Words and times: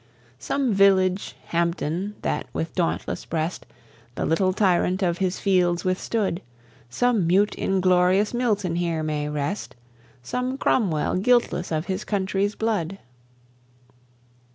Some 0.39 0.73
village 0.73 1.35
Hampden, 1.49 2.15
that 2.23 2.47
with 2.53 2.73
dauntless 2.73 3.23
breast 3.23 3.67
The 4.15 4.25
little 4.25 4.51
tyrant 4.51 5.03
of 5.03 5.19
his 5.19 5.37
fields 5.37 5.85
withstood; 5.85 6.41
Some 6.89 7.27
mute 7.27 7.53
inglorious 7.53 8.33
Milton 8.33 8.77
here 8.77 9.03
may 9.03 9.29
rest, 9.29 9.75
Some 10.23 10.57
Cromwell 10.57 11.17
guiltless 11.17 11.71
of 11.71 11.85
his 11.85 12.03
country's 12.03 12.55
blood. 12.55 12.97